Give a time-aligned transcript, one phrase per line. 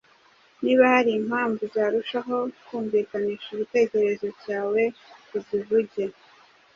[0.63, 2.35] Niba hari impapuro zarushaho
[2.67, 4.81] kumvikanisha igitekerezo cyawe
[5.37, 6.03] uzivuge,